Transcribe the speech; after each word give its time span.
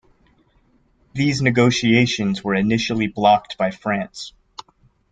These 1.13 1.43
negotiations 1.43 2.43
were 2.43 2.55
initially 2.55 3.05
blocked 3.05 3.55
by 3.59 3.69
France. 3.69 4.33